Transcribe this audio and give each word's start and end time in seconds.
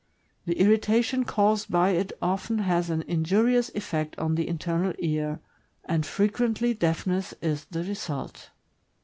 The 0.47 0.59
irritation 0.59 1.25
caused 1.25 1.69
by 1.69 1.91
it 1.91 2.11
often 2.23 2.57
has 2.57 2.89
an 2.89 3.03
injurious 3.03 3.69
effect 3.75 4.17
on 4.17 4.33
the 4.33 4.47
internal 4.47 4.93
ear, 4.97 5.41
and 5.85 6.03
frequently 6.07 6.73
deafness 6.73 7.35
is 7.39 7.65
the 7.65 7.83
result. 7.83 8.49